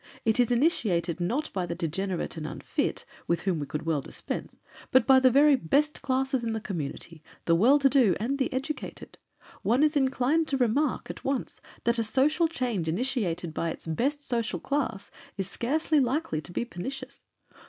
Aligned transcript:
It 0.25 0.39
is 0.39 0.49
initiated, 0.49 1.19
not 1.19 1.53
by 1.53 1.67
the 1.67 1.75
degenerate 1.75 2.35
and 2.35 2.47
unfit, 2.47 3.05
with 3.27 3.41
whom 3.41 3.59
we 3.59 3.67
could 3.67 3.83
well 3.85 4.01
dispense, 4.01 4.59
but 4.89 5.05
by 5.05 5.19
the 5.19 5.29
very 5.29 5.55
best 5.55 6.01
classes 6.01 6.43
in 6.43 6.53
the 6.53 6.59
community, 6.59 7.21
the 7.45 7.53
well 7.53 7.77
to 7.77 7.87
do 7.87 8.15
and 8.19 8.39
the 8.39 8.51
educated. 8.51 9.19
One 9.61 9.83
is 9.83 9.95
inclined 9.95 10.47
to 10.47 10.57
remark, 10.57 11.11
at 11.11 11.23
once, 11.23 11.61
that 11.83 11.99
a 11.99 12.03
social 12.03 12.47
change 12.47 12.87
initiated 12.87 13.53
by 13.53 13.69
its 13.69 13.85
best 13.85 14.27
social 14.27 14.59
class 14.59 15.11
is 15.37 15.47
scarcely 15.47 15.99
likely 15.99 16.41
to 16.41 16.51
be 16.51 16.65
pernicious. 16.65 17.25